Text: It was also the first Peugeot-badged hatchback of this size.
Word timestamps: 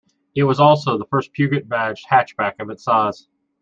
It 0.33 0.45
was 0.45 0.59
also 0.59 0.97
the 0.97 1.05
first 1.05 1.31
Peugeot-badged 1.35 2.07
hatchback 2.09 2.53
of 2.59 2.69
this 2.69 2.85
size. 2.85 3.27